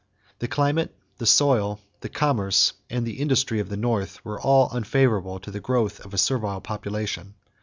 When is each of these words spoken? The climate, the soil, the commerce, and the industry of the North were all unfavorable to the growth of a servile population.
The 0.39 0.47
climate, 0.47 0.95
the 1.19 1.27
soil, 1.27 1.79
the 1.99 2.09
commerce, 2.09 2.73
and 2.89 3.05
the 3.05 3.19
industry 3.21 3.59
of 3.59 3.69
the 3.69 3.77
North 3.77 4.25
were 4.25 4.41
all 4.41 4.69
unfavorable 4.71 5.39
to 5.39 5.51
the 5.51 5.59
growth 5.59 5.99
of 6.03 6.11
a 6.11 6.17
servile 6.17 6.59
population. 6.61 7.35